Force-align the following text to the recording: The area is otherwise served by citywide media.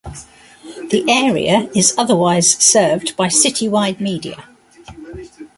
The 0.89 1.05
area 1.07 1.69
is 1.75 1.93
otherwise 1.95 2.49
served 2.55 3.15
by 3.15 3.27
citywide 3.27 3.99
media. 3.99 4.45